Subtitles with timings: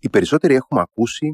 [0.00, 1.32] Οι περισσότεροι έχουμε ακούσει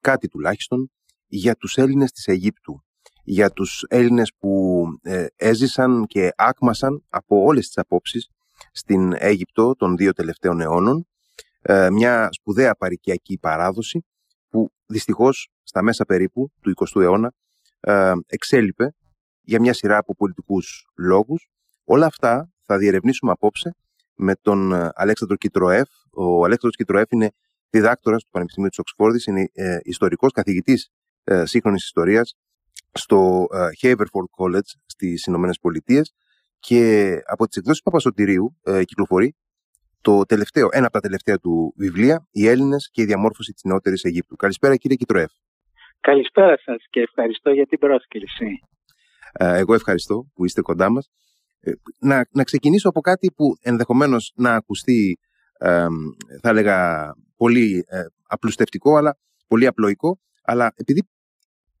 [0.00, 0.90] κάτι τουλάχιστον
[1.26, 2.82] για τους Έλληνες της Αιγύπτου,
[3.24, 8.28] για τους Έλληνες που ε, έζησαν και άκμασαν από όλες τις απόψεις
[8.72, 11.06] στην Αίγυπτο των δύο τελευταίων αιώνων,
[11.60, 14.04] ε, μια σπουδαία παρικιακή παράδοση
[14.48, 17.32] που δυστυχώς στα μέσα περίπου του 20ου αιώνα
[17.80, 18.94] ε, εξέλιπε
[19.40, 21.48] για μια σειρά από πολιτικούς λόγους.
[21.84, 23.74] Όλα αυτά θα διερευνήσουμε απόψε
[24.14, 25.88] με τον Αλέξανδρο Κιτροέφ.
[26.10, 27.30] Ο Αλέξανδρος Κιτροέφ είναι
[27.70, 30.90] διδάκτορας του Πανεπιστημίου της Οξφόρδης, είναι ε, ιστορικός καθηγητής
[31.24, 32.36] ε, σύγχρονης ιστορίας
[32.92, 36.14] στο ε, Haverford College στις Ηνωμένες Πολιτείες
[36.58, 39.36] και από τις εκδόσεις Παπασωτηρίου ε, κυκλοφορεί
[40.00, 44.04] το τελευταίο, ένα από τα τελευταία του βιβλία «Οι Έλληνες και η διαμόρφωση της νεότερης
[44.04, 44.36] Αιγύπτου».
[44.36, 45.30] Καλησπέρα κύριε Κιτροέφ.
[46.00, 48.46] Καλησπέρα σας και ευχαριστώ για την πρόσκληση.
[49.32, 51.10] Ε, εγώ ευχαριστώ που είστε κοντά μας.
[51.60, 55.18] Ε, να, να ξεκινήσω από κάτι που ενδεχομένως να ακουστεί,
[56.42, 61.08] θα έλεγα, πολύ ε, απλουστευτικό, αλλά πολύ απλοϊκό, αλλά επειδή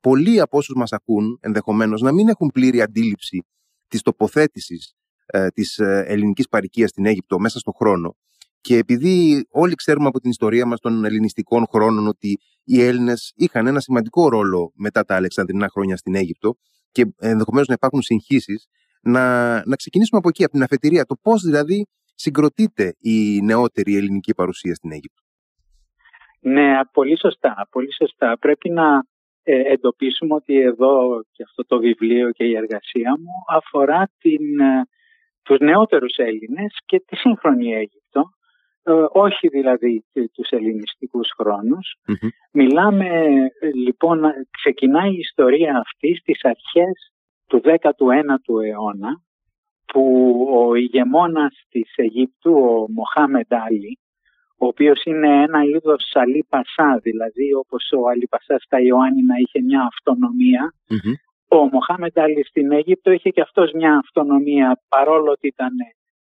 [0.00, 3.46] πολλοί από όσους μας ακούν ενδεχομένως να μην έχουν πλήρη αντίληψη
[3.88, 4.94] της τοποθέτησης
[5.26, 8.16] ε, της ε, ελληνικής παροικία στην Αίγυπτο μέσα στον χρόνο,
[8.60, 13.66] και επειδή όλοι ξέρουμε από την ιστορία μας των ελληνιστικών χρόνων ότι οι Έλληνες είχαν
[13.66, 16.56] ένα σημαντικό ρόλο μετά τα Αλεξανδρινά χρόνια στην Αίγυπτο
[16.90, 18.66] και ενδεχομένως να υπάρχουν συγχύσεις,
[19.02, 21.04] να, να ξεκινήσουμε από εκεί, από την αφετηρία.
[21.04, 25.22] Το πώς δηλαδή συγκροτείται η νεότερη ελληνική παρουσία στην Αίγυπτο.
[26.40, 27.68] Ναι, πολύ σωστά.
[27.70, 28.38] Πολύ σωστά.
[28.38, 29.02] Πρέπει να
[29.42, 34.88] ε, εντοπίσουμε ότι εδώ και αυτό το βιβλίο και η εργασία μου αφορά την, ε,
[35.42, 38.22] τους νεότερους Έλληνες και τη σύγχρονη Αίγυπτο,
[38.82, 41.28] ε, όχι δηλαδή τους ελληνιστικούς
[42.52, 43.28] Μιλάμε
[43.74, 47.12] λοιπόν, ξεκινάει η ιστορία αυτή στις αρχές
[47.46, 49.22] του 19ου αιώνα
[49.92, 50.04] που
[50.50, 53.98] ο ηγεμόνας της Αιγύπτου, ο Μοχάμεντ Άλλη,
[54.58, 59.60] ο οποίος είναι ένα είδος Αλή Πασά, δηλαδή όπως ο Αλή Πασά στα Ιωάννηνα είχε
[59.62, 60.72] μια αυτονομια
[61.48, 65.72] ο Μοχάμεντ Άλλη στην Αίγυπτο είχε και αυτός μια αυτονομία παρόλο ότι ήταν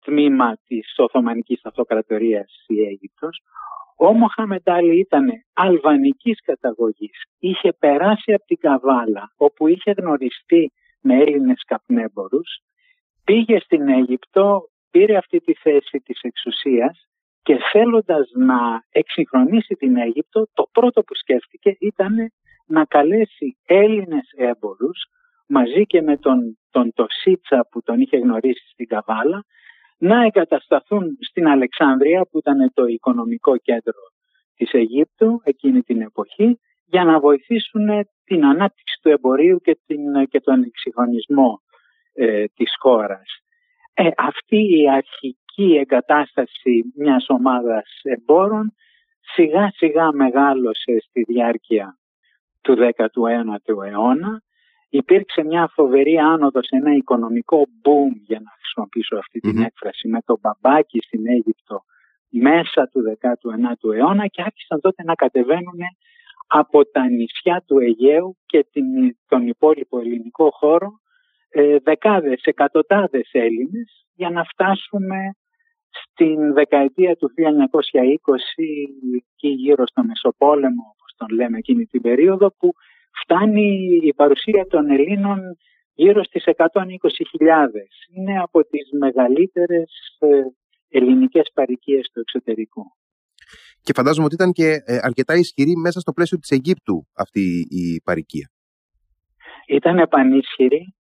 [0.04, 3.40] τμήμα της Οθωμανικής Αυτοκρατορίας η Αίγυπτος.
[3.96, 11.14] Ο Μοχάμεντ Άλλη ήταν αλβανικής καταγωγής, είχε περάσει από την Καβάλα όπου είχε γνωριστεί με
[11.14, 12.58] Έλληνες καπνέμπορους,
[13.24, 14.60] πήγε στην Αίγυπτο,
[14.90, 17.08] πήρε αυτή τη θέση της εξουσίας
[17.48, 22.14] και θέλοντας να εξυγχρονίσει την Αίγυπτο, το πρώτο που σκέφτηκε ήταν
[22.66, 24.98] να καλέσει Έλληνες έμπορους
[25.46, 29.44] μαζί και με τον, τον Τοσίτσα που τον είχε γνωρίσει στην Καβάλα
[29.98, 34.02] να εγκατασταθούν στην Αλεξάνδρεια που ήταν το οικονομικό κέντρο
[34.56, 37.88] της Αιγύπτου εκείνη την εποχή για να βοηθήσουν
[38.24, 41.62] την ανάπτυξη του εμπορίου και, την, και τον εξυγχρονισμό
[42.12, 43.28] ε, της χώρας.
[43.94, 48.74] Ε, αυτή η αρχική η εγκατάσταση μιας ομάδας εμπόρων
[49.20, 51.98] σιγά σιγά μεγάλωσε στη διάρκεια
[52.60, 54.42] του 19ου αιώνα.
[54.88, 60.38] Υπήρξε μια φοβερή άνοδος, ένα οικονομικό boom για να χρησιμοποιήσω αυτή την έκφραση με το
[60.40, 61.82] μπαμπάκι στην Αίγυπτο
[62.28, 65.80] μέσα του 19ου αιώνα και άρχισαν τότε να κατεβαίνουν
[66.46, 68.86] από τα νησιά του Αιγαίου και την,
[69.28, 71.00] τον υπόλοιπο ελληνικό χώρο
[71.48, 75.16] ε, δεκάδες, εκατοντάδες Έλληνες για να φτάσουμε
[76.04, 77.42] στην δεκαετία του 1920
[79.36, 82.72] και γύρω στο Μεσοπόλεμο, όπως τον λέμε εκείνη την περίοδο, που
[83.22, 83.68] φτάνει
[84.02, 85.38] η παρουσία των Ελλήνων
[85.94, 86.56] γύρω στις 120.000.
[88.16, 90.28] Είναι από τις μεγαλύτερες ε,
[90.88, 92.82] ελληνικές παροικίες του εξωτερικού.
[93.82, 98.00] Και φαντάζομαι ότι ήταν και ε, αρκετά ισχυρή μέσα στο πλαίσιο της Αιγύπτου αυτή η
[98.04, 98.50] παροικία.
[99.68, 100.94] Ήταν επανίσχυρη.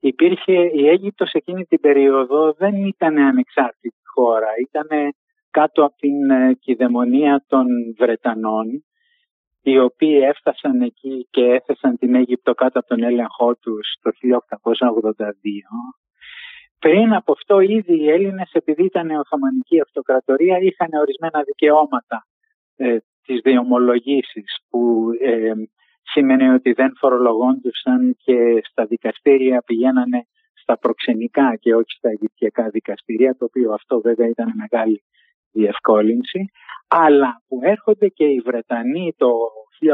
[0.00, 4.48] Υπήρχε η Αίγυπτος εκείνη την περίοδο δεν ήταν ανεξάρτητη χώρα.
[4.68, 5.14] Ήταν
[5.50, 7.66] κάτω από την ε, κυδαιμονία των
[7.98, 8.84] Βρετανών
[9.62, 15.24] οι οποίοι έφτασαν εκεί και έθεσαν την Αίγυπτο κάτω από τον έλεγχό τους το 1882.
[16.78, 22.26] Πριν από αυτό ήδη οι Έλληνες επειδή ήταν Οθωμανική Αυτοκρατορία είχαν ορισμένα δικαιώματα
[22.76, 25.52] ε, τις διομολογήσεις που ε,
[26.02, 30.26] σημαίνει ότι δεν φορολογόντουσαν και στα δικαστήρια πηγαίνανε
[30.62, 35.02] στα προξενικά και όχι στα αιγυπτιακά δικαστηρία, το οποίο αυτό βέβαια ήταν μεγάλη
[35.52, 36.50] διευκόλυνση,
[36.88, 39.30] αλλά που έρχονται και οι Βρετανοί το
[39.78, 39.90] 1882,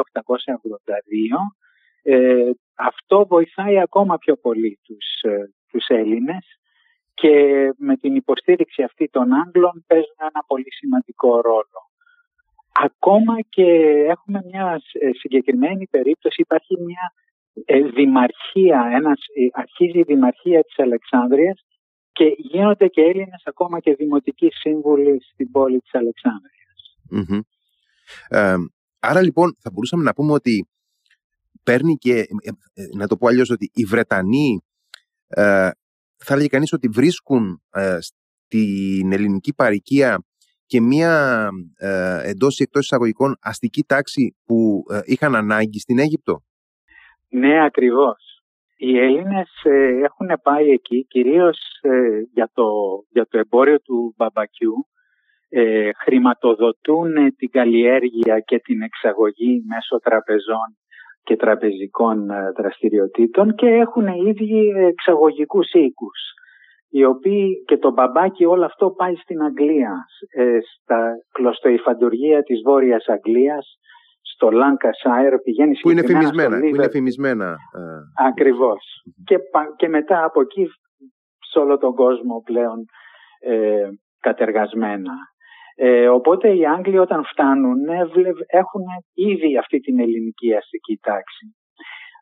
[2.03, 6.47] ε, αυτό βοηθάει ακόμα πιο πολύ τους, ε, τους Έλληνες
[7.15, 7.35] και
[7.79, 11.81] με την υποστήριξη αυτή των Άγγλων παίζουν ένα πολύ σημαντικό ρόλο.
[12.85, 13.65] Ακόμα και
[14.09, 17.13] έχουμε μια ε, συγκεκριμένη περίπτωση, υπάρχει μια
[17.65, 21.65] ε, δημαρχία, ένας, ε, αρχίζει η δημαρχία της Αλεξάνδρειας
[22.13, 26.57] και γίνονται και Έλληνες ακόμα και δημοτικοί σύμβουλοι στην πόλη της αλεξανδρειας
[29.01, 30.69] άρα λοιπόν θα μπορούσαμε να πούμε ότι
[31.63, 34.61] παίρνει και, ε, ε, να το πω αλλιώς, ότι οι Βρετανοί
[36.17, 37.63] θα έλεγε κανείς ότι βρίσκουν
[37.99, 40.25] στην ελληνική παροικία
[40.67, 46.43] και μία ε, εντός ή εκτός εισαγωγικών αστική τάξη που είχαν ανάγκη στην Αίγυπτο;
[47.29, 48.43] Ναι, ακριβώς.
[48.77, 49.51] Οι Έλληνες
[50.03, 51.59] έχουν πάει εκεί κυρίως
[52.33, 52.65] για, το,
[53.11, 54.87] για το εμπόριο του μπαμπακιού
[55.49, 60.77] ε, χρηματοδοτούν την καλλιέργεια και την εξαγωγή μέσω τραπεζών
[61.23, 66.21] και τραπεζικών ε, δραστηριοτήτων και έχουν ήδη εξαγωγικούς οίκους
[66.91, 73.07] οι οποίοι και το μπαμπάκι όλο αυτό πάει στην Αγγλία, ε, στα κλωστοϊφαντουργία της Βόρειας
[73.07, 73.79] Αγγλίας,
[74.39, 77.49] στο Lancashire, πηγαίνει που είναι φημισμένα, που είναι φημισμένα.
[77.51, 78.83] Ε, Ακριβώς.
[79.25, 79.39] Και,
[79.77, 80.67] και μετά από εκεί
[81.51, 82.85] σε όλο τον κόσμο πλέον
[83.41, 83.89] ε,
[84.21, 85.13] κατεργασμένα.
[85.75, 87.99] Ε, οπότε οι Άγγλοι όταν φτάνουν ε,
[88.47, 88.83] έχουν
[89.15, 91.57] ήδη αυτή την ελληνική αστική τάξη.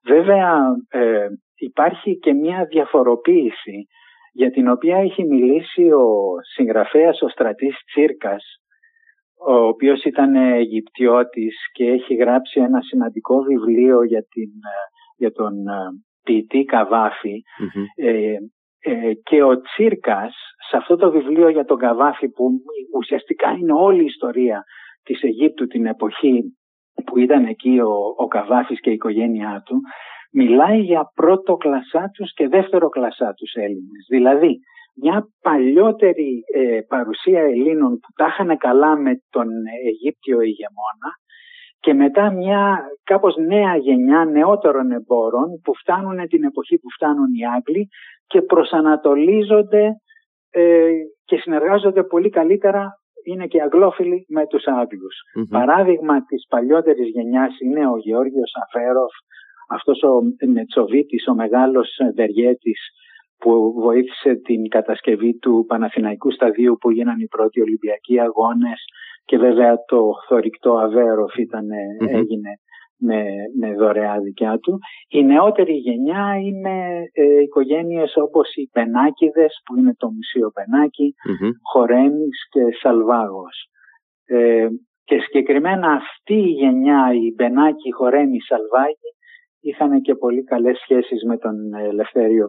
[0.04, 0.58] Βέβαια
[0.88, 3.86] ε, υπάρχει και μια διαφοροποίηση
[4.32, 6.06] για την οποία έχει μιλήσει ο
[6.54, 8.44] συγγραφέας ο στρατής Τσίρκας
[9.38, 14.50] ο οποίος ήταν Αιγυπτιώτης και έχει γράψει ένα σημαντικό βιβλίο για, την,
[15.16, 15.52] για τον
[16.22, 16.64] ποιητή
[18.88, 20.34] ε, και ο Τσίρκας
[20.70, 22.50] σε αυτό το βιβλίο για τον Καβάφη που
[22.96, 24.64] ουσιαστικά είναι όλη η ιστορία
[25.02, 26.42] της Αιγύπτου την εποχή
[27.04, 29.80] που ήταν εκεί ο, ο Καβάφης και η οικογένειά του
[30.32, 34.06] μιλάει για πρώτο κλασσάτους και δεύτερο κλασσάτους Έλληνες.
[34.08, 34.58] Δηλαδή
[35.02, 39.48] μια παλιότερη ε, παρουσία Ελλήνων που τα είχαν καλά με τον
[39.84, 41.10] Αιγύπτιο ηγεμόνα
[41.80, 47.46] και μετά μια κάπως νέα γενιά νεότερων εμπόρων που φτάνουν την εποχή που φτάνουν οι
[47.54, 47.88] Άγγλοι
[48.26, 49.84] και προσανατολίζονται
[50.50, 50.90] ε,
[51.24, 55.16] και συνεργάζονται πολύ καλύτερα είναι και αγγλόφιλοι με τους αγγλους
[55.48, 59.12] Παράδειγμα της παλιότερης γενιάς είναι ο Γεώργιος Αφέροφ,
[59.68, 60.12] αυτός ο
[60.52, 62.80] Μετσοβίτης, ο μεγάλος βεργέτης
[63.38, 68.84] που βοήθησε την κατασκευή του Παναθηναϊκού Σταδίου που γίνανε οι πρώτοι Ολυμπιακοί Αγώνες
[69.24, 71.34] και βέβαια το θορυκτό Αβέροφ
[72.08, 72.50] έγινε
[72.98, 73.24] με,
[73.58, 74.78] με δωρεά δικιά του.
[75.08, 81.14] Η νεότερη γενιά είναι ε, οικογένειες όπως οι Πενάκηδες που είναι το Μουσείο Πενάκη,
[81.72, 83.68] Χορέμις και Σαλβάγος.
[84.24, 84.66] Ε,
[85.04, 89.10] και συγκεκριμένα αυτή η γενιά, η Πενάκη, Χορέμι, Σαλβάγη,
[89.60, 92.48] είχαν και πολύ καλές σχέσεις με τον Ελευθέριο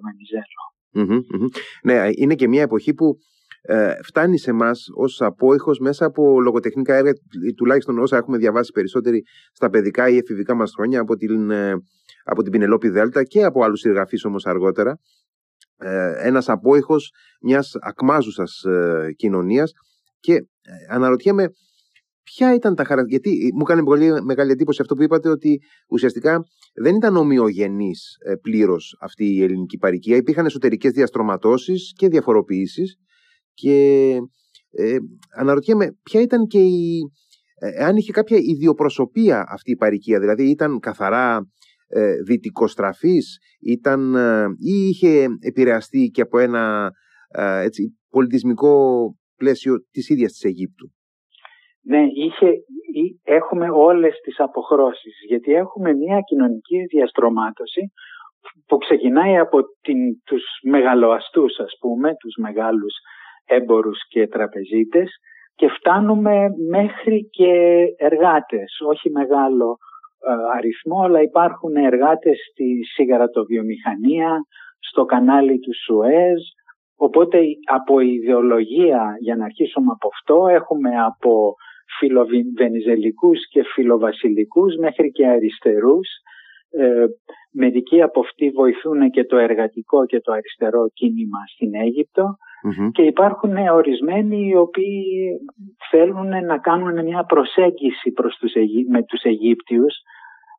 [1.84, 3.18] Ναι, είναι και μια εποχή που
[3.62, 7.12] ε, φτάνει σε εμάς ως απόϊχος μέσα από λογοτεχνικά έργα,
[7.56, 11.74] τουλάχιστον όσα έχουμε διαβάσει περισσότεροι στα παιδικά ή εφηβικά μας χρόνια από την, ε,
[12.24, 14.98] από την Πινελόπη Δέλτα και από άλλους συγγραφείς όμως αργότερα.
[15.78, 17.12] Ε, ένας απόϊχος
[17.42, 19.72] μιας ακμάζουσας ε, κοινωνίας
[20.20, 20.46] και ε,
[20.90, 21.50] αναρωτιέμαι
[22.36, 23.30] ποια ήταν τα χαρακτηριστικά.
[23.30, 25.60] Γιατί μου έκανε πολύ μεγάλη εντύπωση αυτό που είπατε ότι
[25.90, 26.44] ουσιαστικά
[26.74, 30.16] δεν ήταν ομοιογενής πλήρως αυτή η ελληνική παροικία.
[30.16, 32.98] Υπήρχαν εσωτερικές διαστρωματώσεις και διαφοροποιήσεις
[33.54, 33.76] και
[34.72, 34.98] ε,
[35.36, 37.00] αναρωτιέμαι ποια ήταν και η,
[37.60, 41.48] ε, αν είχε κάποια ιδιοπροσωπία αυτή η παροικία, δηλαδή ήταν καθαρά
[41.88, 46.92] ε, δυτικοστραφής ήταν, ε, ή είχε επηρεαστεί και από ένα
[47.28, 50.92] ε, έτσι, πολιτισμικό πλαίσιο της ίδιας της Αιγύπτου;
[51.90, 52.54] Ναι, είχε,
[53.24, 57.82] έχουμε όλες τις αποχρώσεις, γιατί έχουμε μια κοινωνική διαστρωμάτωση
[58.68, 62.94] που ξεκινάει από την, τους μεγαλοαστούς, ας πούμε, τους μεγάλους
[63.46, 65.10] έμπορους και τραπεζίτες
[65.56, 67.54] και φτάνουμε μέχρι και
[67.98, 69.78] εργάτες, όχι μεγάλο
[70.28, 74.42] ε, αριθμό, αλλά υπάρχουν εργάτες στη σιγαρατοβιομηχανία,
[74.80, 76.42] στο κανάλι του Σουέζ,
[76.96, 81.54] οπότε από ιδεολογία, για να αρχίσουμε από αυτό, έχουμε από
[82.00, 86.08] φιλοβενιζελικούς και φιλοβασιλικούς μέχρι και αριστερούς.
[86.70, 87.06] Ε,
[87.52, 92.38] μερικοί από αυτοί βοηθούν και το εργατικό και το αριστερό κίνημα στην Αίγυπτο
[92.92, 95.04] και υπάρχουν ορισμένοι οι οποίοι
[95.90, 98.54] θέλουν να κάνουν μια προσέγγιση προς τους
[98.90, 99.96] με τους Αιγύπτιους.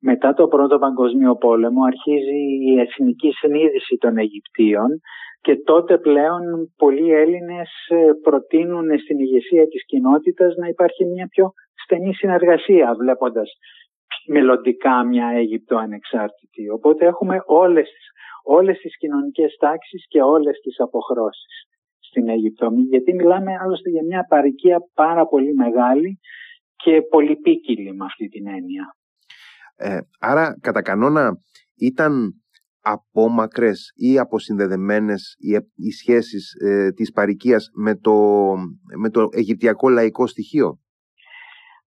[0.00, 5.00] Μετά το Πρώτο Παγκοσμίο Πόλεμο αρχίζει η εθνική συνείδηση των Αιγυπτίων
[5.40, 11.52] και τότε πλέον πολλοί Έλληνες ε, προτείνουν στην ηγεσία της κοινότητας να υπάρχει μια πιο
[11.84, 13.50] στενή συνεργασία βλέποντας
[14.28, 16.68] μελλοντικά μια Αίγυπτο ανεξάρτητη.
[16.70, 17.90] Οπότε έχουμε όλες,
[18.44, 21.66] όλες τις κοινωνικές τάξεις και όλες τις αποχρώσεις
[21.98, 22.70] στην Αίγυπτο.
[22.88, 26.18] Γιατί μιλάμε άλλωστε για μια παροικία πάρα πολύ μεγάλη
[26.76, 28.96] και πολυπίκυλη με αυτή την έννοια.
[29.76, 31.32] Ε, άρα κατά κανόνα
[31.76, 32.32] ήταν
[32.80, 35.50] απόμακρες ή αποσυνδεδεμένες οι,
[35.86, 38.14] οι σχέσεις ε, της παροικίας με το,
[38.98, 40.78] με το αιγυπτιακό λαϊκό στοιχείο;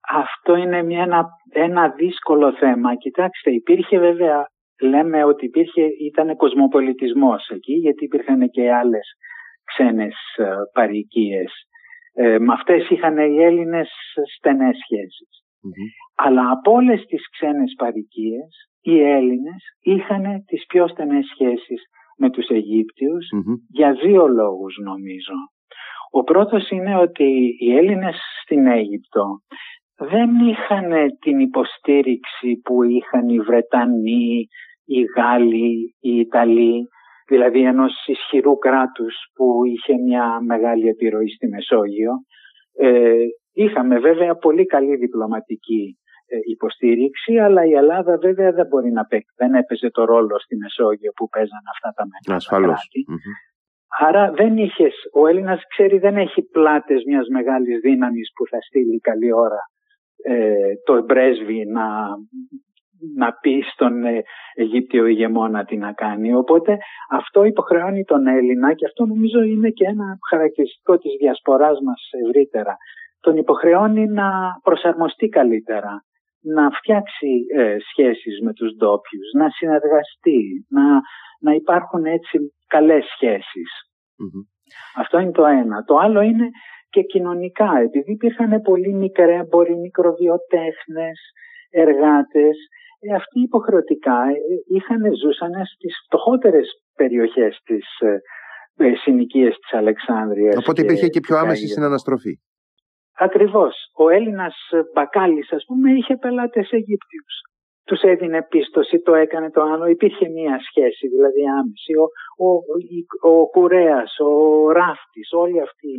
[0.10, 2.96] Αυτό είναι μια, ένα, ένα δύσκολο θέμα.
[2.96, 4.46] Κοιτάξτε, υπήρχε βέβαια,
[4.82, 9.08] λέμε ότι υπήρχε, ήταν κοσμοπολιτισμός εκεί, γιατί υπήρχαν και άλλες
[9.64, 11.52] ξένες ε, παροικίες.
[12.14, 13.90] Ε, με αυτές είχαν οι Έλληνες
[14.38, 14.78] στενές
[16.16, 21.82] Αλλά από όλες τις ξένες παροικίες, οι Έλληνες είχαν τις πιο στενές σχέσεις
[22.18, 23.28] με τους αιγυπτιους
[23.70, 25.34] για δύο λόγους νομίζω.
[26.12, 29.26] Ο πρώτος είναι ότι οι Έλληνες στην Αίγυπτο
[29.96, 34.48] δεν είχαν την υποστήριξη που είχαν οι Βρετανοί,
[34.86, 36.88] οι Γάλλοι, οι Ιταλοί,
[37.28, 42.12] δηλαδή ενός ισχυρού κράτους που είχε μια μεγάλη επιρροή στη Μεσόγειο.
[42.78, 43.24] Ε,
[43.54, 46.03] είχαμε βέβαια πολύ καλή διπλωματική ε,
[46.56, 51.12] υποστήριξη, αλλά η Ελλάδα βέβαια δεν μπορεί να παίξει, δεν έπαιζε το ρόλο στη Μεσόγειο
[51.16, 53.06] που παίζαν αυτά τα μεγάλα κράτη.
[54.00, 59.00] Άρα δεν είχες, ο Έλληνας ξέρει δεν έχει πλάτες μιας μεγάλης δύναμης που θα στείλει
[59.00, 59.62] καλή ώρα
[60.24, 61.86] ε, το πρέσβη να,
[63.16, 64.24] να πει στον ε,
[64.56, 66.34] Αιγύπτιο ηγεμόνα τι να κάνει.
[66.34, 66.78] Οπότε
[67.10, 72.78] αυτό υποχρεώνει τον Έλληνα και αυτό νομίζω είναι και ένα χαρακτηριστικό της διασποράς μας ευρύτερα.
[73.20, 74.30] Τον υποχρεώνει να
[74.64, 76.04] προσαρμοστεί καλύτερα,
[76.44, 80.86] να φτιάξει ε, σχέσεις με τους ντόπιους, να συνεργαστεί, να,
[81.40, 83.06] να υπάρχουν έτσι καλές
[84.96, 85.84] Αυτό είναι το ένα.
[85.84, 86.48] Το άλλο είναι
[86.90, 91.20] και κοινωνικά, επειδή υπήρχαν πολύ μικρέμποροι, μικροβιοτέχνες,
[91.70, 92.58] εργάτες,
[93.00, 98.18] ε, αυτοί υποχρεωτικά ε, είχαν, ζούσαν στις φτωχότερες περιοχές της ε,
[98.86, 100.56] ε συνοικίας της Αλεξάνδρειας.
[100.56, 102.40] Οπότε υπήρχε και, πιο άμεση συναναστροφή.
[103.18, 103.76] Ακριβώς.
[103.98, 104.56] Ο Έλληνας
[104.94, 107.36] μπακάλης, ας πούμε, είχε πελάτες Αιγύπτιους.
[107.86, 109.86] Τους έδινε πίστοση, το έκανε το άλλο.
[109.86, 111.94] Υπήρχε μία σχέση, δηλαδή άμεση.
[111.94, 112.06] Ο,
[112.46, 112.50] ο,
[113.30, 114.32] ο, ο Κουρέας, ο
[114.72, 115.92] Ράφτης, όλοι αυτοί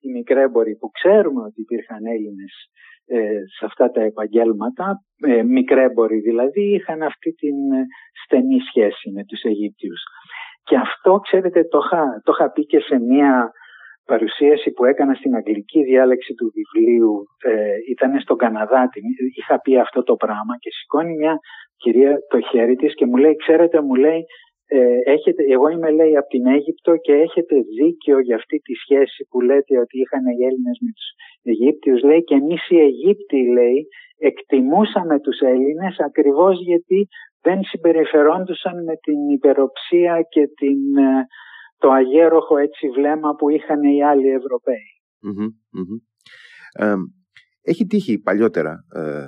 [0.00, 2.52] οι μικρέμποροι που ξέρουμε ότι υπήρχαν Έλληνες
[3.06, 4.86] ε, σε αυτά τα επαγγέλματα,
[5.26, 7.84] ε, μικρέμποροι δηλαδή, είχαν αυτή την ε,
[8.24, 10.02] στενή σχέση με τους Αιγύπτιους.
[10.62, 13.50] Και αυτό, ξέρετε, το είχα, το είχα πει και σε μία
[14.04, 17.24] παρουσίαση που έκανα στην αγγλική διάλεξη του βιβλίου.
[17.44, 18.88] Ε, ήταν στον Καναδά,
[19.38, 21.38] είχα πει αυτό το πράγμα και σηκώνει μια
[21.76, 24.24] κυρία το χέρι της και μου λέει, ξέρετε, μου λέει,
[24.66, 29.26] ε, έχετε, εγώ είμαι λέει από την Αίγυπτο και έχετε δίκιο για αυτή τη σχέση
[29.30, 31.08] που λέτε ότι είχαν οι Έλληνες με τους
[31.42, 33.86] Αιγύπτιους λέει και εμείς οι Αιγύπτιοι λέει
[34.18, 37.08] εκτιμούσαμε τους Έλληνες ακριβώς γιατί
[37.42, 41.26] δεν συμπεριφερόντουσαν με την υπεροψία και την, ε,
[41.82, 44.28] το αγέροχο έτσι βλέμμα που είχαν οι άλλοι
[47.62, 49.26] έχει τύχει παλιότερα ε,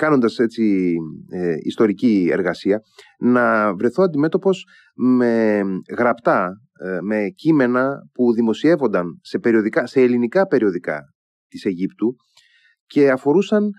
[0.00, 0.96] κάνοντας έτσι
[1.28, 2.80] ε, ιστορική εργασία,
[3.18, 5.62] να βρεθώ αντιμέτωπος με
[5.96, 6.50] γραπτά,
[6.84, 11.00] ε, με κείμενα που δημοσιεύονταν σε, περιοδικά, σε ελληνικά περιοδικά
[11.48, 12.16] της Αιγύπτου
[12.86, 13.70] και αφορούσαν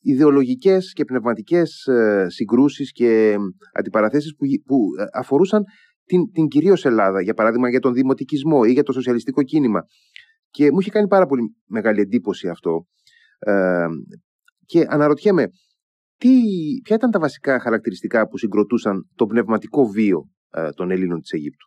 [0.00, 3.36] ιδεολογικές και πνευματικές ε, συγκρούσεις και
[3.72, 4.76] αντιπαραθέσεις που, που
[5.12, 5.62] αφορούσαν
[6.04, 9.80] την, την κυρίως Ελλάδα, για παράδειγμα για τον δημοτικισμό ή για το σοσιαλιστικό κίνημα.
[10.50, 12.86] Και μου είχε κάνει πάρα πολύ μεγάλη εντύπωση αυτό.
[14.66, 15.48] Και αναρωτιέμαι,
[16.18, 16.30] τι,
[16.84, 20.20] ποια ήταν τα βασικά χαρακτηριστικά που συγκροτούσαν το πνευματικό βίο
[20.50, 21.66] ε, των Ελλήνων της Αιγύπτου;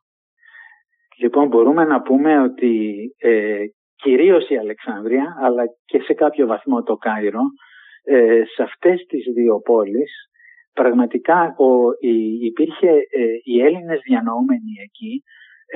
[1.22, 3.58] Λοιπόν, μπορούμε να πούμε ότι ε,
[3.96, 7.42] κυρίως η Αλεξάνδρεια, αλλά και σε κάποιο βαθμό το Κάιρο,
[8.04, 10.12] ε, σε αυτές τις δύο πόλεις,
[10.82, 11.70] πραγματικά ο,
[12.00, 12.16] η,
[12.50, 15.14] υπήρχε, ε, οι Έλληνες διανοούμενοι εκεί,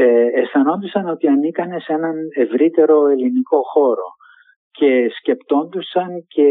[0.04, 4.10] ε, αισθανόντουσαν ότι ανήκανε σε έναν ευρύτερο ελληνικό χώρο
[4.72, 6.50] και σκεπτόντουσαν και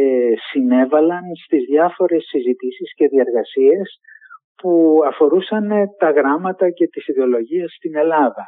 [0.51, 3.89] συνέβαλαν στις διάφορες συζητήσεις και διαργασίες
[4.61, 8.47] που αφορούσαν τα γράμματα και τις ιδεολογίες στην ελλαδα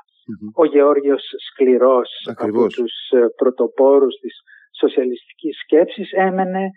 [0.55, 4.35] Ο Γεώργιος Σκληρός από τους ε, πρωτοπόρους της
[4.81, 6.69] σοσιαλιστικής σκέψης έμενε, ε,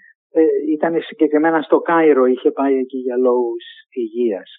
[0.75, 4.51] ήταν συγκεκριμένα στο Κάιρο, είχε πάει εκεί για λόγους υγείας.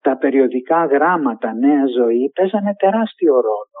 [0.00, 3.80] Τα περιοδικά γράμματα Νέα Ζωή παίζανε τεράστιο ρόλο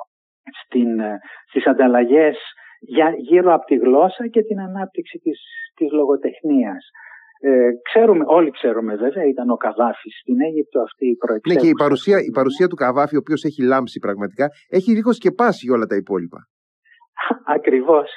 [0.62, 1.18] στην, ε,
[1.48, 2.36] στις ανταλλαγές
[2.80, 5.40] για, γύρω από τη γλώσσα και την ανάπτυξη της,
[5.74, 6.88] της λογοτεχνίας.
[7.42, 11.66] Ε, ξέρουμε, όλοι ξέρουμε βέβαια, ήταν ο Καβάφης στην Αίγυπτο αυτή η προεξέλιξη.
[11.66, 15.12] Ναι, και η παρουσία, η παρουσία του Καβάφη, ο οποίος έχει λάμψει πραγματικά, έχει λίγο
[15.12, 16.48] σκεπάσει όλα τα υπόλοιπα.
[17.56, 18.08] Ακριβώς.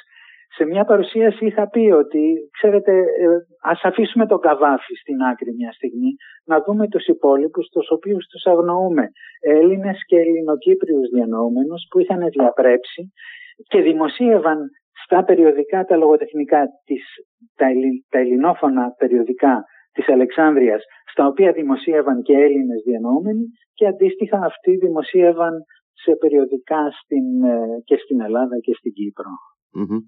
[0.56, 3.26] Σε μια παρουσίαση είχα πει ότι, ξέρετε, ε,
[3.62, 6.10] ας αφήσουμε τον Καβάφη στην άκρη μια στιγμή,
[6.44, 9.04] να δούμε τους υπόλοιπους, τους οποίους τους αγνοούμε.
[9.40, 13.12] Έλληνες και Ελληνοκύπριους διανοούμενους που είχαν διαπρέψει
[13.70, 14.58] και δημοσίευαν
[15.04, 17.04] στα περιοδικά τα λογοτεχνικά, της,
[17.56, 17.66] τα,
[18.08, 20.82] τα ελληνόφωνα περιοδικά της Αλεξάνδρειας,
[21.12, 23.44] στα οποία δημοσίευαν και Έλληνες διανοούμενοι
[23.74, 25.54] και αντίστοιχα αυτοί δημοσίευαν
[25.92, 28.92] σε περιοδικά στην, ε, και στην Ελλάδα και στην
[29.74, 29.98] κυπρο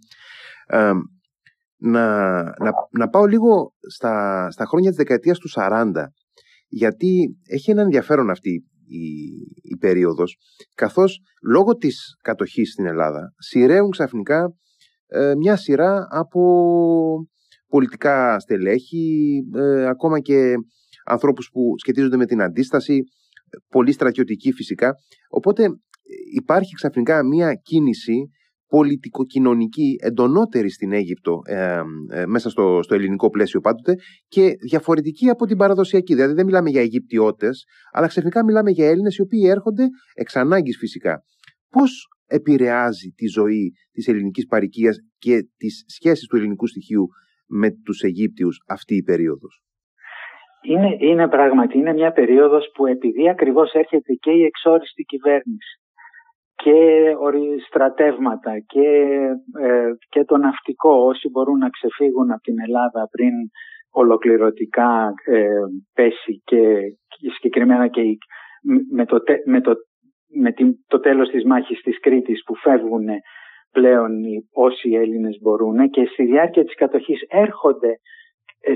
[1.78, 5.92] να, να, να πάω λίγο στα, στα χρόνια της δεκαετίας του 40
[6.68, 8.50] γιατί έχει ένα ενδιαφέρον αυτή
[8.86, 9.06] η,
[9.62, 10.36] η περίοδος
[10.74, 14.56] καθώς λόγω της κατοχής στην Ελλάδα σειραίουν ξαφνικά
[15.06, 16.42] ε, μια σειρά από
[17.68, 20.54] πολιτικά στελέχη ε, ακόμα και
[21.04, 23.02] ανθρώπους που σχετίζονται με την αντίσταση
[23.68, 24.94] πολύ στρατιωτική φυσικά.
[25.28, 25.68] Οπότε
[26.34, 28.30] υπάρχει ξαφνικά μια κίνηση
[28.68, 31.80] πολιτικοκοινωνική εντονότερη στην Αίγυπτο ε,
[32.10, 33.94] ε, μέσα στο, στο ελληνικό πλαίσιο πάντοτε
[34.28, 36.14] και διαφορετική από την παραδοσιακή.
[36.14, 40.76] Δηλαδή δεν μιλάμε για Αιγυπτιώτες, αλλά ξαφνικά μιλάμε για Έλληνες οι οποίοι έρχονται εξ ανάγκης
[40.78, 41.22] φυσικά.
[41.70, 47.06] Πώς επηρεάζει τη ζωή της ελληνικής παροικίας και τις σχέσεις του ελληνικού στοιχείου
[47.48, 49.62] με τους Αιγύπτιους αυτή η περίοδος;
[50.62, 55.80] Είναι, είναι πράγματι, είναι μια περίοδος που επειδή ακριβώς έρχεται και η εξόριστη κυβέρνηση
[56.56, 57.12] και
[57.66, 58.88] στρατεύματα και,
[59.60, 63.32] ε, και το ναυτικό όσοι μπορούν να ξεφύγουν από την Ελλάδα πριν
[63.90, 65.48] ολοκληρωτικά ε,
[65.94, 66.78] πέσει και,
[67.34, 68.00] συγκεκριμένα και
[68.92, 69.74] με το, με, το,
[70.28, 73.06] με την, το τέλος της μάχης της Κρήτης που φεύγουν
[73.72, 74.12] πλέον
[74.52, 77.96] όσοι Έλληνες μπορούν και στη διάρκεια της κατοχής έρχονται ε,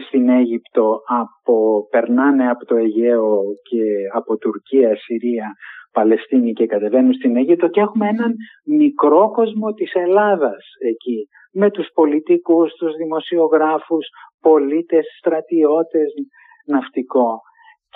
[0.07, 3.83] στην Αίγυπτο από, περνάνε από το Αιγαίο και
[4.15, 5.53] από Τουρκία, Συρία
[5.93, 11.89] Παλαιστίνη και κατεβαίνουν στην Αίγυπτο και έχουμε έναν μικρό κόσμο της Ελλάδας εκεί με τους
[11.95, 14.07] πολιτικούς, τους δημοσιογράφους,
[14.41, 16.13] πολίτες, στρατιώτες,
[16.67, 17.41] ναυτικό.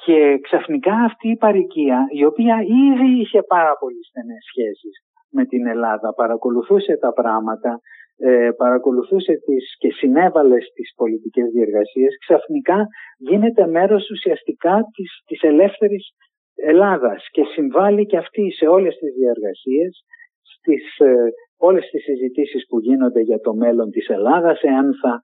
[0.05, 4.95] Και ξαφνικά αυτή η παροικία, η οποία ήδη είχε πάρα πολύ στενές σχέσεις
[5.31, 7.79] με την Ελλάδα, παρακολουθούσε τα πράγματα,
[8.17, 12.87] ε, παρακολουθούσε τις και συνέβαλε στις πολιτικές διεργασίες, ξαφνικά
[13.19, 16.13] γίνεται μέρος ουσιαστικά της, της ελεύθερης
[16.57, 20.05] Ελλάδας και συμβάλλει και αυτή σε όλες τις διαργασίες,
[20.43, 25.21] στις ε, όλες τις συζητήσεις που γίνονται για το μέλλον της Ελλάδας, εάν θα,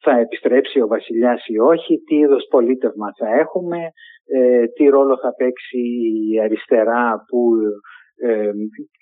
[0.00, 3.78] θα επιστρέψει ο βασιλιάς ή όχι, τι είδος πολίτευμα θα έχουμε,
[4.26, 5.78] ε, τι ρόλο θα παίξει
[6.30, 7.40] η αριστερά που,
[8.28, 8.50] ε,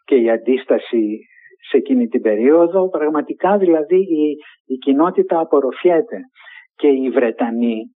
[0.04, 1.18] και η αντίσταση
[1.68, 2.88] σε εκείνη την περίοδο.
[2.88, 6.18] Πραγματικά δηλαδή η, η κοινότητα απορροφιέται
[6.74, 7.90] και οι Βρετανοί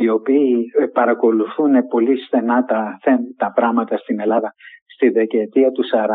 [0.00, 2.98] οι οποίοι ε, παρακολουθούν πολύ στενά τα,
[3.36, 4.52] τα πράγματα στην Ελλάδα
[4.94, 6.06] στη δεκαετία του 40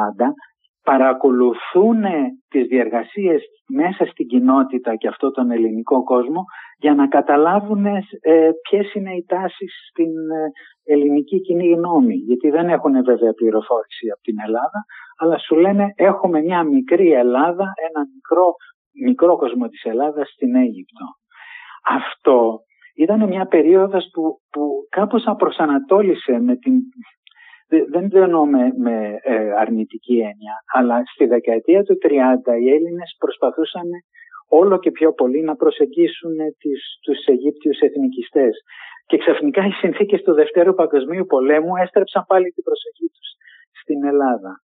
[0.89, 2.01] παρακολουθούν
[2.49, 6.41] τις διεργασίες μέσα στην κοινότητα και αυτό τον ελληνικό κόσμο
[6.77, 12.15] για να καταλάβουν ε, ποιες είναι οι τάσεις στην ε, ελληνική κοινή γνώμη.
[12.15, 14.79] Γιατί δεν έχουν βέβαια πληροφόρηση από την Ελλάδα,
[15.19, 18.53] αλλά σου λένε έχουμε μια μικρή Ελλάδα, ένα μικρό,
[19.05, 21.05] μικρό κόσμο της Ελλάδας στην Αίγυπτο.
[21.97, 22.59] Αυτό
[22.95, 26.73] ήταν μια περίοδος που, που κάπως απροσανατόλισε με την...
[27.89, 33.87] Δεν το εννοώ με, ε, αρνητική έννοια, αλλά στη δεκαετία του 30 οι Έλληνες προσπαθούσαν
[34.47, 38.53] όλο και πιο πολύ να προσεγγίσουν τις, τους Αιγύπτιους εθνικιστές.
[39.05, 43.29] Και ξαφνικά οι συνθήκες του Δευτέρου Παγκοσμίου Πολέμου έστρεψαν πάλι την προσοχή τους
[43.81, 44.61] στην Ελλάδα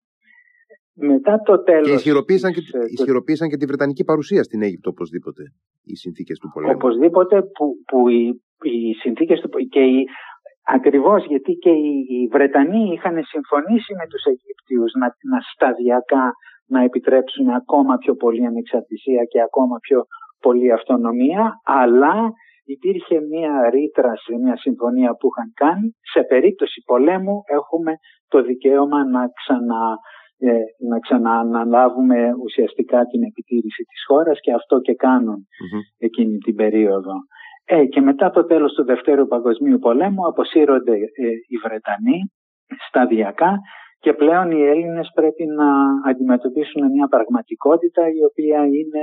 [1.01, 1.89] μετά το τέλος...
[1.89, 5.43] Και ισχυροποίησαν και, ε, ισχυροποίησαν και τη Βρετανική παρουσία στην Αίγυπτο οπωσδήποτε
[5.83, 6.73] οι συνθήκες του πολέμου.
[6.75, 10.07] Οπωσδήποτε που, που οι, οι συνθήκες του και οι,
[10.77, 16.33] ακριβώς γιατί και οι, οι Βρετανοί είχαν συμφωνήσει με τους Αιγυπτίους να, να σταδιακά
[16.67, 20.05] να επιτρέψουν ακόμα πιο πολύ ανεξαρτησία και ακόμα πιο
[20.41, 22.15] πολύ αυτονομία αλλά
[22.65, 27.93] υπήρχε μια ρήτρα σε μια συμφωνία που είχαν κάνει σε περίπτωση πολέμου έχουμε
[28.29, 29.81] το δικαίωμα να ξανα
[30.43, 30.53] ε,
[30.89, 35.47] να ξανααναλάβουμε ουσιαστικά την επιτήρηση της χώρας και αυτό και κανουν
[35.99, 37.15] εκείνη την περίοδο.
[37.73, 42.19] Ε, και μετά το τέλος του Δευτέρου Παγκοσμίου Πολέμου αποσύρονται ε, οι Βρετανοί
[42.89, 43.59] σταδιακά
[43.99, 45.69] και πλέον οι Έλληνες πρέπει να
[46.11, 49.03] αντιμετωπίσουν μια πραγματικότητα η οποία είναι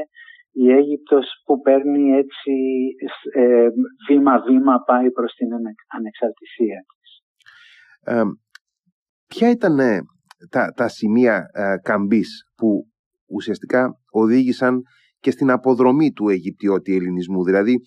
[0.51, 2.53] η Αίγυπτος που παίρνει έτσι
[3.33, 3.67] ε,
[4.09, 5.47] βήμα-βήμα πάει προς την
[5.97, 7.11] ανεξαρτησία της.
[8.13, 8.23] Ε,
[9.27, 9.77] ποια ήταν
[10.49, 12.87] τα, τα σημεία ε, καμπής που
[13.27, 14.81] ουσιαστικά οδήγησαν
[15.19, 17.79] και στην αποδρομή του Αιγυπτιώτη ελληνισμού; Δηλαδή,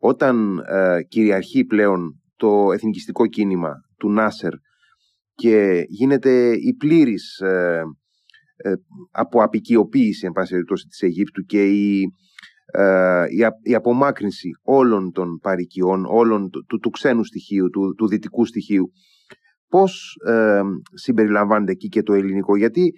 [0.00, 4.52] όταν ε, κυριαρχεί πλέον το εθνικιστικό κίνημα του Νάσερ
[5.34, 7.82] και γίνεται η πλήρης ε,
[8.56, 8.72] ε,
[9.10, 12.02] από απικιοποίηση, εν πάση περιπτώσει, της Αιγύπτου και η,
[12.66, 13.24] ε,
[13.62, 18.92] η, απομάκρυνση όλων των παρικιών, όλων του, του, ξένου στοιχείου, του, του δυτικού στοιχείου
[19.70, 20.60] πώς ε,
[20.94, 22.56] συμπεριλαμβάνεται εκεί και το ελληνικό.
[22.56, 22.92] Γιατί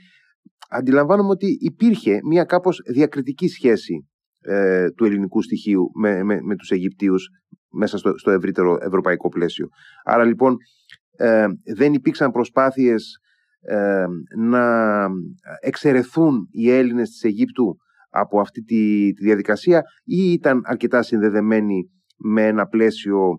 [0.69, 4.09] αντιλαμβάνομαι ότι υπήρχε μια κάπως διακριτική σχέση
[4.43, 7.29] ε, του ελληνικού στοιχείου με, με, με τους Αιγυπτίους
[7.71, 9.69] μέσα στο, στο ευρύτερο ευρωπαϊκό πλαίσιο.
[10.05, 10.57] Άρα λοιπόν
[11.17, 13.17] ε, δεν υπήρξαν προσπάθειες
[14.39, 15.07] να
[15.61, 17.77] εξαιρεθούν οι Έλληνες της Αιγύπτου
[18.09, 23.39] από αυτή τη, τη διαδικασία ή ήταν αρκετά συνδεδεμένοι με ένα πλαίσιο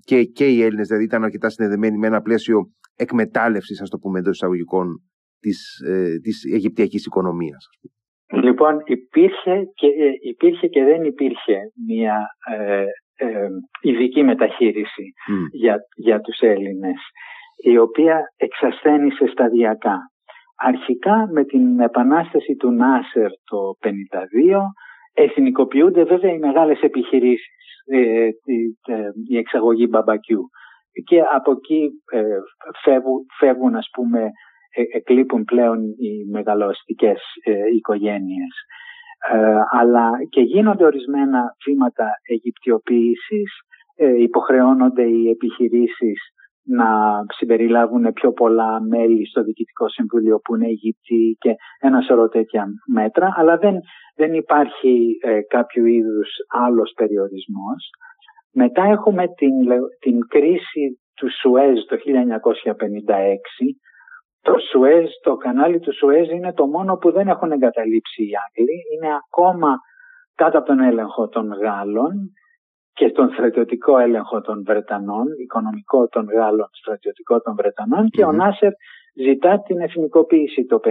[0.00, 4.18] και, και οι Έλληνες δηλαδή ήταν αρκετά συνδεδεμένοι με ένα πλαίσιο εκμετάλλευσης, ας το πούμε
[4.18, 5.02] εντός εισαγωγικών,
[5.38, 7.66] της, ε, της Αιγυπτιακής οικονομίας.
[8.32, 12.84] Λοιπόν, υπήρχε και, ε, υπήρχε και δεν υπήρχε μια ε,
[13.16, 13.48] ε,
[13.80, 15.12] ειδική μεταχείριση
[15.52, 16.96] για, για τους Έλληνες,
[17.56, 19.98] η οποία εξασθένησε σταδιακά.
[20.56, 23.88] Αρχικά με την επανάσταση του Νάσερ το 1952
[25.12, 27.54] εθνικοποιούνται βέβαια οι μεγάλες επιχειρήσεις,
[27.86, 28.28] ε,
[29.28, 30.50] η εξαγωγή μπαμπακιού
[31.04, 31.90] και από εκεί
[32.82, 34.30] φεύγουν, φεύγουν ας πούμε
[34.92, 37.20] εκλείπουν πλέον οι μεγαλοαστικές
[37.76, 38.54] οικογένειες.
[39.30, 43.50] Ε, αλλά και γίνονται ορισμένα βήματα αιγυπτιοποίησης,
[43.96, 46.20] ε, υποχρεώνονται οι επιχειρήσεις
[46.64, 46.86] να
[47.36, 53.34] συμπεριλάβουν πιο πολλά μέλη στο Διοικητικό Συμβούλιο που είναι Αιγύπτιοι και ένα σωρό τέτοια μέτρα,
[53.36, 53.74] αλλά δεν,
[54.16, 57.90] δεν υπάρχει ε, κάποιο είδους άλλος περιορισμός.
[58.52, 59.54] Μετά έχουμε την,
[59.98, 62.02] την κρίση του Σουέζ το 1956,
[64.42, 68.78] το Σουέζ, το κανάλι του Σουέζ είναι το μόνο που δεν έχουν εγκαταλείψει οι Άγγλοι.
[68.92, 69.76] Είναι ακόμα
[70.34, 72.12] κάτω από τον έλεγχο των Γάλλων
[72.92, 78.72] και τον στρατιωτικό έλεγχο των Βρετανών, οικονομικό των Γάλλων, στρατιωτικό των Βρετανών και ο Νάσερ
[79.14, 80.88] ζητά την εθνικοποίηση το 1956.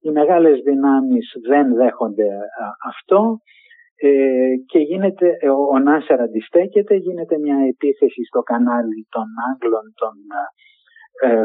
[0.00, 2.28] Οι μεγάλες δυνάμεις δεν δέχονται
[2.88, 3.38] αυτό
[3.96, 5.26] ε, και γίνεται,
[5.72, 10.42] ο Νάσερ αντιστέκεται, γίνεται μια επίθεση στο κανάλι των Άγγλων, των ε,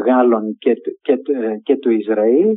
[0.04, 1.16] Γάλλων και, και,
[1.62, 2.56] και του Ισραήλ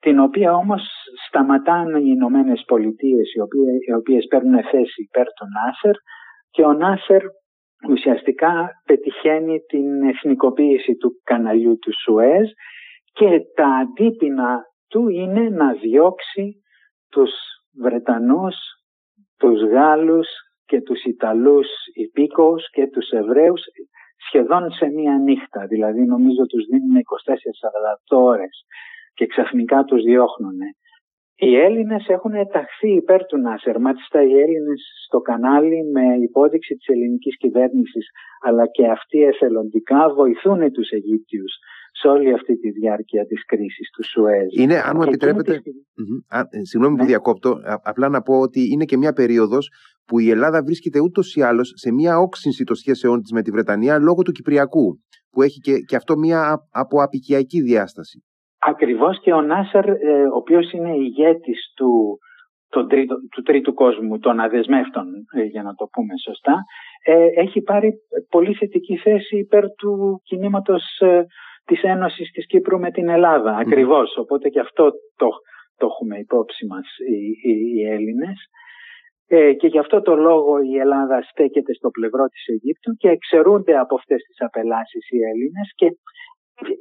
[0.00, 0.82] την οποία όμως
[1.26, 5.94] σταματάνε οι Ηνωμένες Πολιτείες οι, οποίες, οι οποίες παίρνουν θέση υπέρ του Νάσερ
[6.50, 7.22] και ο Νάσερ
[7.88, 12.48] ουσιαστικά πετυχαίνει την εθνικοποίηση του καναλιού του Σουέζ
[13.12, 16.62] και τα αντίπεινα του είναι να διώξει
[17.10, 17.30] τους
[17.82, 18.56] Βρετανούς,
[19.38, 20.28] τους Γάλλους
[20.66, 23.62] και τους Ιταλούς υπήκοους και τους Εβραίους
[24.26, 25.66] σχεδόν σε μία νύχτα.
[25.66, 28.64] Δηλαδή νομίζω τους δίνουν 24-48 ώρες
[29.14, 30.58] και ξαφνικά τους διώχνουν.
[31.38, 33.80] Οι Έλληνες έχουν ταχθεί υπέρ του Νάσερ.
[33.80, 38.06] Μάλιστα οι Έλληνες στο κανάλι με υπόδειξη της ελληνικής κυβέρνησης
[38.40, 41.52] αλλά και αυτοί εθελοντικά βοηθούν τους Αιγύπτιους
[42.00, 44.52] σε όλη αυτή τη διάρκεια της κρίσης του Σουέζ.
[44.58, 45.62] Είναι, αν μου επιτρέπετε,
[46.28, 47.08] ε, συγγνώμη που ναι.
[47.08, 49.70] διακόπτω, απλά να πω ότι είναι και μια περίοδος
[50.06, 53.50] που η Ελλάδα βρίσκεται ούτως ή άλλως σε μια όξυνση των σχέσεών της με τη
[53.50, 54.98] Βρετανία λόγω του Κυπριακού,
[55.30, 58.24] που έχει και, και αυτό μια αποαπικιακή διάσταση.
[58.58, 62.18] Ακριβώς και ο Νάσερ, ε, ο οποίος είναι ηγέτης του,
[63.30, 66.62] του τρίτου κόσμου, των αδεσμεύτων, ε, για να το πούμε σωστά,
[67.04, 67.92] ε, έχει πάρει
[68.28, 70.82] πολύ θετική θέση υπέρ του κινήματος
[71.66, 73.56] της Ένωσης της Κύπρου με την Ελλάδα.
[73.56, 73.60] Mm.
[73.60, 74.84] Ακριβώς, οπότε και αυτό
[75.16, 75.28] το,
[75.76, 78.38] το έχουμε υπόψη μας οι, οι, οι Έλληνες.
[79.28, 83.78] Ε, και γι' αυτό το λόγο η Ελλάδα στέκεται στο πλευρό της Αιγύπτου και εξαιρούνται
[83.78, 85.88] από αυτές τις απελάσεις οι Έλληνες και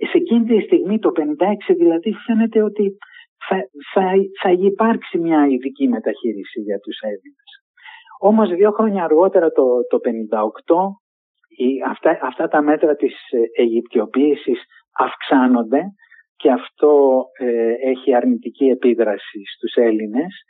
[0.10, 2.98] σε εκείνη τη στιγμή το 56 δηλαδή φαίνεται ότι
[3.48, 3.58] θα,
[3.93, 4.02] θα,
[4.41, 7.50] θα υπάρξει μια ειδική μεταχείριση για τους Έλληνες.
[8.19, 11.05] Όμως δύο χρόνια αργότερα το, το 58
[11.89, 13.15] αυτά, αυτά τα μέτρα της
[13.58, 14.63] Αιγυπτιοποίησης
[15.00, 15.82] αυξάνονται
[16.36, 20.44] και αυτό ε, έχει αρνητική επίδραση στους Έλληνες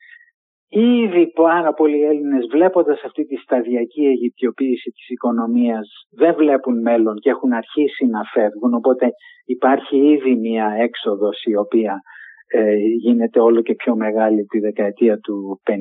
[0.77, 7.29] Ήδη πάρα πολλοί Έλληνες βλέποντας αυτή τη σταδιακή αιγυπτιοποίηση της οικονομίας δεν βλέπουν μέλλον και
[7.29, 9.09] έχουν αρχίσει να φεύγουν οπότε
[9.45, 12.01] υπάρχει ήδη μια έξοδος η οποία
[12.47, 15.73] ε, γίνεται όλο και πιο μεγάλη τη δεκαετία του 50.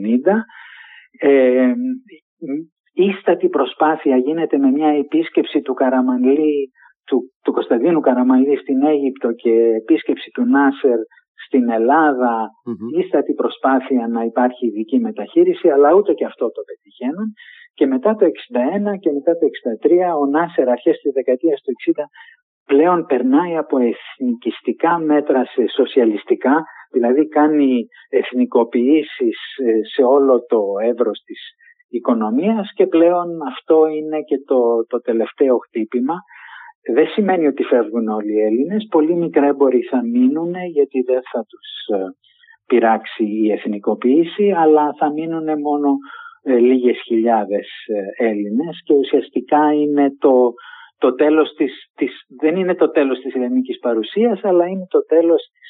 [1.18, 1.72] Ε,
[2.94, 6.70] ίστατη προσπάθεια γίνεται με μια επίσκεψη του Καραμανλή
[7.06, 10.98] του, του Κωνσταντίνου Καραμανλή στην Αίγυπτο και επίσκεψη του Νάσερ
[11.46, 13.02] στην Ελλάδα mm-hmm.
[13.02, 17.28] ίστατη προσπάθεια να υπάρχει ειδική μεταχείριση, αλλά ούτε και αυτό το πετυχαίνουν.
[17.74, 19.46] Και μετά το 61 και μετά το
[19.82, 22.02] 63 ο Νάσερ αρχές της δεκαετίας του 60
[22.64, 31.18] πλέον περνάει από εθνικιστικά μέτρα σε σοσιαλιστικά, δηλαδή κάνει εθνικοποιήσεις ε, σε όλο το εύρος
[31.24, 31.40] της
[31.88, 36.14] οικονομίας και πλέον αυτό είναι και το, το τελευταίο χτύπημα
[36.92, 38.86] δεν σημαίνει ότι φεύγουν όλοι οι Έλληνες.
[38.90, 42.04] Πολύ μικρά έμποροι θα μείνουν γιατί δεν θα τους ε,
[42.66, 45.96] πειράξει η εθνικοποίηση αλλά θα μείνουν μόνο
[46.42, 50.52] ε, λίγες χιλιάδες ε, Έλληνες και ουσιαστικά είναι το,
[50.98, 55.42] το τέλος της, της, δεν είναι το τέλος της ελληνικής παρουσίας αλλά είναι το τέλος
[55.52, 55.68] της,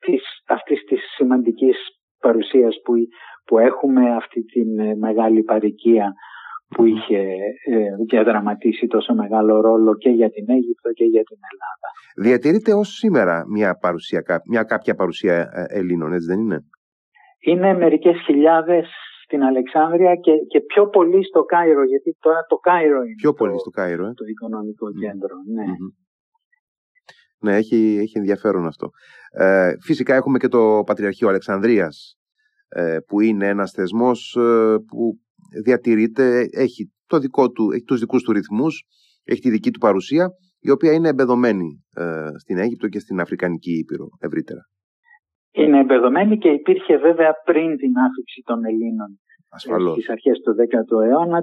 [0.00, 1.76] της, αυτής της σημαντικής
[2.20, 2.92] παρουσίας που,
[3.50, 4.60] που έχουμε αυτή τη
[4.98, 6.12] μεγάλη παροικία
[6.68, 7.18] που είχε
[7.70, 11.86] ε, διαδραματίσει τόσο μεγάλο ρόλο και για την Αίγυπτο και για την Ελλάδα.
[12.16, 16.60] Διατηρείται ως σήμερα μια, παρουσία, μια κάποια παρουσία ε, Ελλήνων, έτσι δεν είναι;
[17.40, 18.88] είναι μερικές χιλιάδες
[19.24, 23.52] στην Αλεξάνδρεια και, και πιο πολύ στο Κάιρο, γιατί τώρα το Κάιρο είναι πιο πολύ
[23.52, 25.34] το, στο Κάιρο, ε; το οικονομικό κέντρο.
[25.54, 25.64] Ναι.
[27.42, 28.90] Ναι, έχει, έχει ενδιαφέρον αυτό.
[29.30, 32.19] Ε, φυσικά έχουμε και το Πατριαρχείο Αλεξανδρίας, ε,
[33.06, 35.18] που είναι ένας θεσμός ε, που
[35.64, 38.82] διατηρείται, έχει, το δικό του, έχει τους δικούς του ρυθμούς,
[39.24, 40.28] έχει τη δική του παρουσία,
[40.60, 44.60] η οποία είναι εμπεδομένη ε, στην Αίγυπτο και στην Αφρικανική Ήπειρο ευρύτερα.
[45.52, 49.92] Είναι εμπεδομένη και υπήρχε βέβαια πριν την άφηξη των Ελλήνων Ασφαλώς.
[49.92, 51.40] στις αρχές του 10ου αιώνα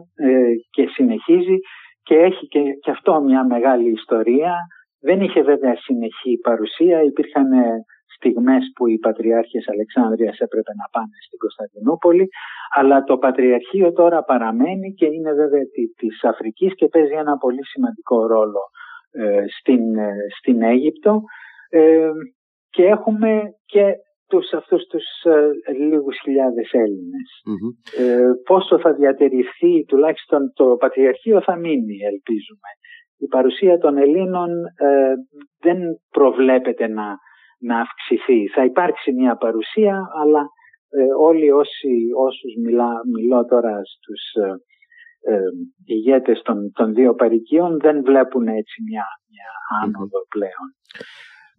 [0.69, 1.57] και συνεχίζει
[2.01, 4.55] και έχει και, και αυτό μια μεγάλη ιστορία
[4.99, 7.83] δεν είχε βέβαια συνεχή παρουσία, υπήρχαν ε,
[8.17, 12.25] στιγμές που οι Πατριάρχες Αλεξάνδρειας έπρεπε να πάνε στην Κωνσταντινούπολη,
[12.77, 15.63] αλλά το Πατριαρχείο τώρα παραμένει και είναι βέβαια
[16.01, 18.63] της Αφρικής και παίζει ένα πολύ σημαντικό ρόλο
[19.11, 21.21] ε, στην, ε, στην Αίγυπτο.
[22.69, 23.85] Και έχουμε και
[24.29, 25.05] τους, αυτούς τους
[25.79, 26.71] λίγους χιλιάδες
[28.45, 32.69] πόσο θα διατηρηθεί τουλάχιστον το Πατριαρχείο θα μείνει ελπίζουμε.
[33.17, 35.13] Η παρουσία των Ελλήνων ε,
[35.59, 35.77] δεν
[36.09, 37.17] προβλέπεται να,
[37.57, 38.47] να αυξηθεί.
[38.47, 40.43] Θα υπάρξει μια παρουσία, αλλά
[40.89, 44.51] ε, όλοι όσοι, όσους μιλά, μιλώ τώρα στους ε,
[45.33, 45.39] ε,
[45.85, 49.49] ηγέτες των, των δύο παρικίων δεν βλέπουν έτσι μια, μια
[49.83, 50.67] άνοδο πλέον.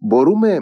[0.07, 0.57] Μπορούμε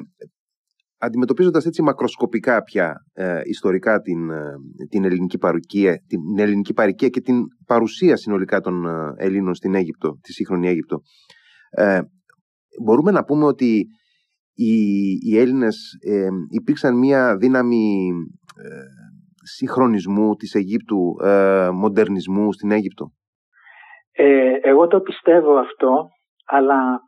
[0.98, 4.54] αντιμετωπίζοντας έτσι μακροσκοπικά πια ε, ιστορικά την, ε,
[4.90, 10.20] την, ελληνική παρικία, την ελληνική παρικία και την παρουσία συνολικά των ε, Ελλήνων στην Αίγυπτο,
[10.22, 11.02] τη σύγχρονη Αίγυπτο,
[12.84, 13.86] μπορούμε να πούμε ότι
[14.58, 14.74] οι,
[15.28, 15.78] οι Έλληνες
[16.50, 18.12] υπήρξαν μια δύναμη
[19.44, 21.16] συγχρονισμού της Αιγύπτου,
[21.74, 23.06] μοντερνισμού στην Αίγυπτο;
[24.62, 26.08] εγώ το πιστεύω αυτό,
[26.46, 27.00] αλλά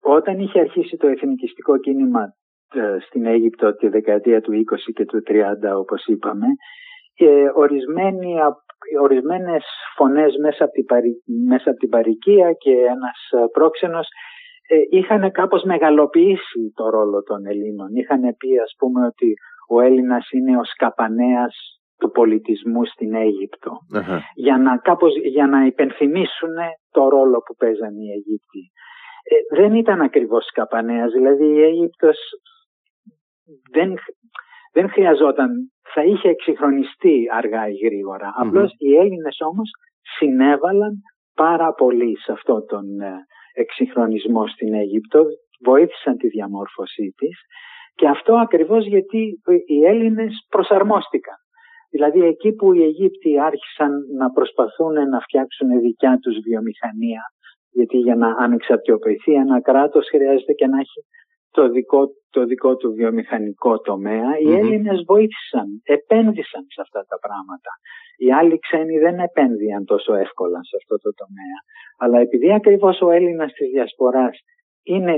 [0.00, 2.22] όταν είχε αρχίσει το εθνικιστικό κίνημα
[2.74, 5.32] ε, στην Αίγυπτο τη δεκαετία του 20 και του 30
[5.76, 6.46] όπως είπαμε,
[7.14, 8.34] ε, ορισμένοι,
[9.00, 9.64] ορισμένες
[9.96, 10.84] φωνές μέσα από, την,
[11.48, 14.37] μέσα από την παροικία και ένας ε, πρόξενος ε,
[14.90, 17.88] είχαν κάπως μεγαλοποιήσει το ρόλο των Ελλήνων.
[17.94, 19.34] Είχαν πει ας πούμε ότι
[19.68, 21.54] ο Έλληνας είναι ο σκαπανέας
[21.98, 23.72] του πολιτισμού στην αιγυπτο
[24.34, 26.54] για, να, κάπως, για να υπενθυμίσουν
[26.90, 28.70] το ρόλο που παίζαν οι Αιγύπτιοι.
[29.22, 32.18] Ε, δεν ήταν ακριβώς σκαπανέας, δηλαδή η Αίγυπτος
[33.70, 33.94] δεν,
[34.72, 35.50] δεν χρειαζόταν,
[35.94, 38.32] θα είχε εξυγχρονιστεί αργά ή γρήγορα.
[38.36, 39.70] Απλώς οι Έλληνες όμως
[40.18, 40.92] συνέβαλαν
[41.34, 43.26] πάρα πολύ σε αυτό τον ε,
[43.62, 45.20] εξυγχρονισμός στην Αίγυπτο,
[45.64, 47.36] βοήθησαν τη διαμόρφωσή της
[47.94, 49.20] και αυτό ακριβώς γιατί
[49.66, 51.36] οι Έλληνες προσαρμόστηκαν.
[51.90, 57.22] Δηλαδή εκεί που οι Αιγύπτιοι άρχισαν να προσπαθούν να φτιάξουν δικιά τους βιομηχανία
[57.70, 61.00] γιατί για να ανεξαρτητοποιηθεί ένα κράτος χρειάζεται και να έχει
[61.50, 64.38] το δικό, το δικό του βιομηχανικό τομέα.
[64.38, 67.70] Οι Έλληνες βοήθησαν, επένδυσαν σε αυτά τα πράγματα.
[68.16, 71.58] Οι άλλοι ξένοι δεν επένδυαν τόσο εύκολα σε αυτό το τομέα.
[71.98, 74.38] Αλλά επειδή ακριβώς ο Έλληνας της Διασποράς
[74.82, 75.14] είναι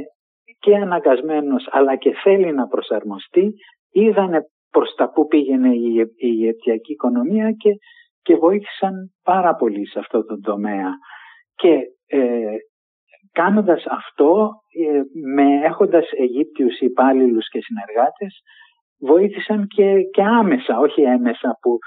[0.59, 3.55] και αναγκασμένος αλλά και θέλει να προσαρμοστεί,
[3.91, 4.41] είδανε
[4.71, 7.71] προς τα που πήγαινε η, η Αιγυπτιακή οικονομία και,
[8.23, 10.91] και βοήθησαν πάρα πολύ σε αυτό το τομέα.
[11.55, 12.57] Και ε,
[13.33, 14.51] κάνοντας αυτό,
[14.87, 15.01] ε,
[15.35, 18.41] με, έχοντας Αιγύπτιους υπάλληλους και συνεργάτες,
[19.01, 21.79] βοήθησαν και, και άμεσα, όχι έμεσα που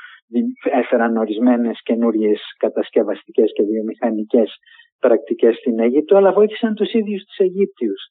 [0.63, 4.55] έφεραν ορισμένες καινούριες κατασκευαστικές και βιομηχανικές
[4.99, 8.01] πρακτικές στην Αίγυπτο, αλλά βοήθησαν τους ίδιους τους Αιγύπτιους.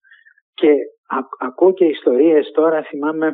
[0.55, 0.71] Και
[1.07, 3.33] α, ακούω και ιστορίες τώρα, θυμάμαι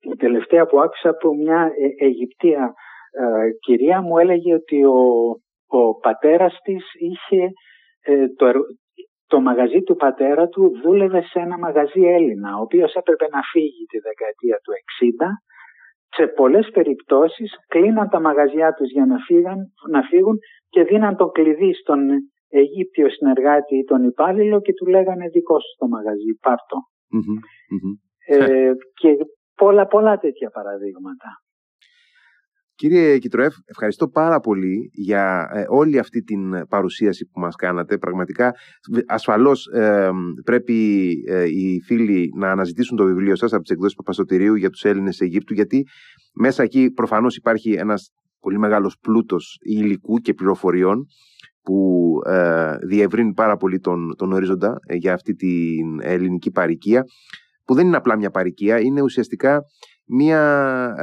[0.00, 2.74] την τελευταία που άκουσα από μια ε, Αιγυπτία
[3.10, 5.00] ε, κυρία μου έλεγε ότι ο,
[5.66, 7.50] ο πατέρας της είχε
[8.00, 8.46] ε, το,
[9.26, 13.84] το μαγαζί του πατέρα του δούλευε σε ένα μαγαζί Έλληνα, ο οποίος έπρεπε να φύγει
[13.84, 15.28] τη δεκαετία του 60.
[16.16, 19.58] Σε πολλές περιπτώσεις κλείναν τα μαγαζιά τους για να, φύγαν,
[19.90, 22.00] να φύγουν και δίναν το κλειδί στον
[22.48, 26.78] Αιγύπτιο συνεργάτη ή τον υπάλληλο και του λέγανε δικό σου το μαγαζί, πάρτο.
[28.26, 29.16] Ε, και
[29.54, 31.28] πολλά πολλά τέτοια παραδείγματα.
[32.76, 37.98] Κύριε Κιτροέφ, ευχαριστώ πάρα πολύ για ε, όλη αυτή την παρουσίαση που μας κάνατε.
[37.98, 38.54] Πραγματικά,
[39.06, 40.10] ασφαλώς ε,
[40.44, 44.84] πρέπει ε, οι φίλοι να αναζητήσουν το βιβλίο σας από τις εκδόσεις Παπαστοτηρίου για τους
[44.84, 45.86] Έλληνες Αιγύπτου, γιατί
[46.34, 48.10] μέσα εκεί προφανώς υπάρχει ένας
[48.40, 51.06] πολύ μεγάλος πλούτος υλικού και πληροφοριών
[51.62, 52.12] που
[52.86, 57.04] διευρύνει πάρα πολύ τον, τον ορίζοντα για αυτή την ελληνική παροικία,
[57.64, 59.62] που δεν είναι απλά μια παροικία, είναι ουσιαστικά
[60.06, 60.94] μια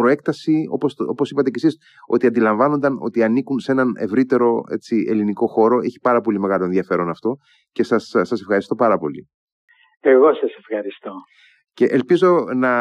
[0.00, 1.76] προέκταση, όπως, όπως είπατε και εσείς,
[2.08, 5.78] ότι αντιλαμβάνονταν ότι ανήκουν σε έναν ευρύτερο έτσι, ελληνικό χώρο.
[5.78, 7.36] Έχει πάρα πολύ μεγάλο ενδιαφέρον αυτό
[7.72, 9.28] και σας, σας ευχαριστώ πάρα πολύ.
[10.00, 11.12] Εγώ σας ευχαριστώ.
[11.72, 12.72] Και ελπίζω να,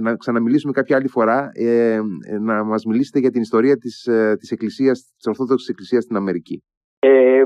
[0.00, 1.50] να ξαναμιλήσουμε κάποια άλλη φορά,
[2.40, 6.62] να μας μιλήσετε για την ιστορία της, της Εκκλησίας, της Ορθόδοξης Εκκλησίας στην Αμερική.
[6.98, 7.42] Ε,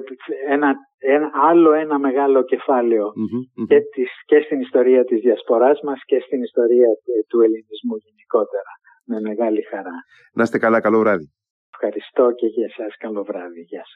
[0.48, 6.42] ένα, ένα, άλλο ένα μεγάλο Και, της, και στην ιστορία της διασποράς μας και στην
[6.42, 6.88] ιστορία
[7.28, 8.72] του ελληνισμού γενικότερα.
[9.04, 9.96] Με μεγάλη χαρά.
[10.32, 11.32] Να είστε καλά, καλό βράδυ.
[11.72, 13.60] Ευχαριστώ και για εσάς καλό βράδυ.
[13.60, 13.92] Γεια σας.